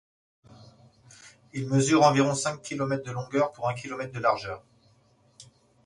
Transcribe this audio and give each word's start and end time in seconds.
Il 1.53 1.67
mesure 1.67 2.01
environ 2.01 2.33
cinq 2.33 2.63
kilomètres 2.63 3.03
de 3.05 3.11
longueur 3.11 3.51
pour 3.51 3.69
un 3.69 3.75
kilomètre 3.75 4.11
de 4.13 4.19
largeur. 4.19 4.63